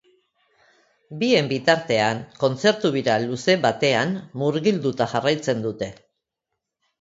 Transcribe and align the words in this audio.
Bien 1.23 1.49
bitartean, 1.51 2.23
kontzertu 2.43 2.91
bira 2.95 3.19
luze 3.27 3.57
batean 3.67 4.15
murgilduta 4.45 5.09
jarraitzen 5.13 5.63
dute. 5.69 5.93